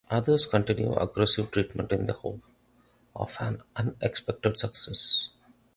Others 0.09 0.47
continue 0.47 0.95
aggressive 0.95 1.51
treatment 1.51 1.91
in 1.91 2.07
the 2.07 2.13
hope 2.13 2.41
of 3.15 3.37
an 3.39 3.61
unexpected 3.77 4.57
success. 4.57 5.29